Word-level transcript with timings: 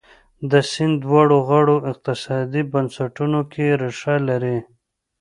د 0.51 0.53
سیند 0.71 0.95
دواړو 1.05 1.37
غاړو 1.47 1.77
اقتصادي 1.91 2.61
بنسټونو 2.73 3.39
کې 3.51 3.65
ریښه 3.81 4.15
لري. 4.29 4.57